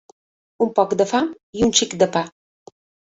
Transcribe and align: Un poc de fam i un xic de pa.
Un 0.65 0.71
poc 0.79 0.95
de 1.01 1.07
fam 1.11 1.29
i 1.59 1.67
un 1.67 1.75
xic 1.81 1.95
de 2.05 2.09
pa. 2.17 2.25